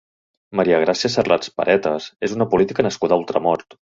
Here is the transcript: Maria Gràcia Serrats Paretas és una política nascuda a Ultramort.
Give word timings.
Maria 0.59 0.79
Gràcia 0.83 1.11
Serrats 1.15 1.51
Paretas 1.59 2.09
és 2.29 2.35
una 2.39 2.49
política 2.55 2.89
nascuda 2.91 3.17
a 3.19 3.23
Ultramort. 3.25 3.81